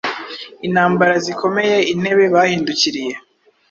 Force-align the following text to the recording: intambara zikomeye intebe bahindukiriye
intambara 0.67 1.13
zikomeye 1.25 1.77
intebe 1.91 2.25
bahindukiriye 2.35 3.15